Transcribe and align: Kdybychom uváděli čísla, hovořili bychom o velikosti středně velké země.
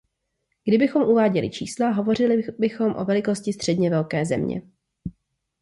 Kdybychom 0.67 1.03
uváděli 1.03 1.49
čísla, 1.49 1.89
hovořili 1.89 2.43
bychom 2.59 2.95
o 2.95 3.05
velikosti 3.05 3.53
středně 3.53 3.89
velké 3.89 4.25
země. 4.25 4.61